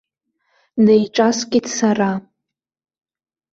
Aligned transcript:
Неиҿаскит 0.83 1.65
сара. 1.77 2.11